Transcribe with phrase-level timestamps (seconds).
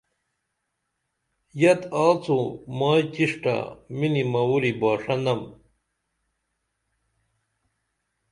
[1.61, 2.39] یت آڅو
[2.77, 3.55] مائیں چݜٹہ
[3.97, 5.41] مِنی مووری باݜہ نم